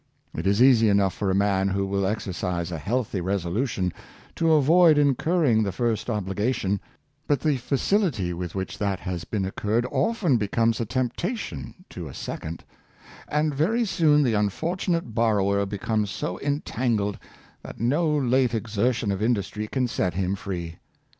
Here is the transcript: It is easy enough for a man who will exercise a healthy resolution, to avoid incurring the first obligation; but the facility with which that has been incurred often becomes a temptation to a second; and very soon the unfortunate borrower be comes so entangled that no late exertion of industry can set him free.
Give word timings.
It 0.35 0.47
is 0.47 0.63
easy 0.63 0.89
enough 0.89 1.13
for 1.13 1.29
a 1.29 1.35
man 1.35 1.67
who 1.67 1.85
will 1.85 2.07
exercise 2.07 2.71
a 2.71 2.79
healthy 2.79 3.21
resolution, 3.21 3.93
to 4.35 4.53
avoid 4.53 4.97
incurring 4.97 5.61
the 5.61 5.71
first 5.71 6.09
obligation; 6.09 6.79
but 7.27 7.41
the 7.41 7.57
facility 7.57 8.33
with 8.33 8.55
which 8.55 8.79
that 8.79 9.01
has 9.01 9.25
been 9.25 9.45
incurred 9.45 9.85
often 9.91 10.37
becomes 10.37 10.81
a 10.81 10.87
temptation 10.87 11.85
to 11.91 12.07
a 12.07 12.15
second; 12.15 12.63
and 13.27 13.53
very 13.53 13.85
soon 13.85 14.23
the 14.23 14.33
unfortunate 14.33 15.13
borrower 15.13 15.63
be 15.67 15.77
comes 15.77 16.09
so 16.09 16.39
entangled 16.39 17.19
that 17.61 17.79
no 17.79 18.07
late 18.11 18.55
exertion 18.55 19.11
of 19.11 19.21
industry 19.21 19.67
can 19.67 19.87
set 19.87 20.15
him 20.15 20.33
free. 20.35 20.77